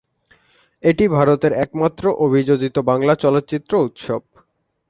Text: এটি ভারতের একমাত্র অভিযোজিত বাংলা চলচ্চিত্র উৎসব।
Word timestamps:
এটি 0.83 1.05
ভারতের 1.09 1.53
একমাত্র 1.65 2.03
অভিযোজিত 2.25 2.75
বাংলা 2.89 3.13
চলচ্চিত্র 3.15 3.73
উৎসব। 3.81 4.21